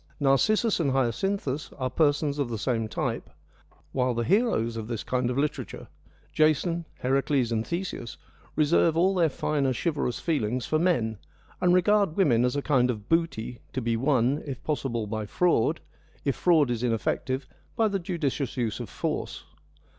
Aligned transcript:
18 0.15 0.17
FEMINISM 0.17 0.31
IN 0.31 0.31
GREEK 0.31 0.47
LITERATURE 0.47 0.49
Narcissus 0.49 0.79
and 0.79 0.91
Hyacinthus 1.69 1.73
are 1.79 1.89
persons 1.91 2.39
of 2.39 2.49
the 2.49 2.57
same 2.57 2.87
type, 2.87 3.29
while 3.91 4.15
the 4.15 4.23
heroes 4.23 4.75
of 4.75 4.87
this 4.87 5.03
kind 5.03 5.29
of 5.29 5.37
literature, 5.37 5.89
Jason, 6.33 6.85
Heracles, 7.01 7.51
and 7.51 7.67
Theseus, 7.67 8.17
reserve 8.55 8.97
all 8.97 9.13
their 9.13 9.29
finer 9.29 9.71
chivalrous 9.71 10.17
feelings 10.17 10.65
for 10.65 10.79
men, 10.79 11.19
and 11.61 11.71
regard 11.71 12.17
women 12.17 12.45
as 12.45 12.55
a 12.55 12.63
kind 12.63 12.89
of 12.89 13.09
booty, 13.09 13.59
to 13.73 13.79
be 13.81 13.95
won, 13.95 14.41
if 14.43 14.63
possible, 14.63 15.05
by 15.05 15.27
fraud; 15.27 15.81
if 16.25 16.35
fraud 16.35 16.71
is 16.71 16.81
ineffective, 16.81 17.45
by 17.75 17.87
the 17.87 17.99
judicious 17.99 18.57
use 18.57 18.79
of 18.79 18.89
force. 18.89 19.43